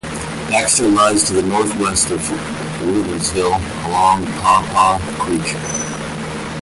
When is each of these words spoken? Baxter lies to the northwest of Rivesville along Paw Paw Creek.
Baxter 0.49 0.87
lies 0.89 1.25
to 1.25 1.33
the 1.33 1.43
northwest 1.43 2.09
of 2.09 2.21
Rivesville 2.21 3.57
along 3.85 4.25
Paw 4.41 4.65
Paw 4.73 4.99
Creek. 5.19 5.55